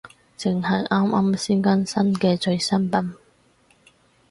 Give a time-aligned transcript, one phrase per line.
[0.35, 3.13] 正係啱啱先更新嘅最新版